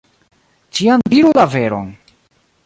Ĉiam 0.77 1.03
diru 1.15 1.35
la 1.41 1.47
veron! 1.57 1.93